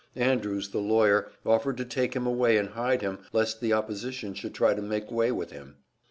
[0.15, 4.55] Andrews, the lawyer, offered to take him away and hide him, lest the opposition should
[4.55, 5.75] try to make way with him.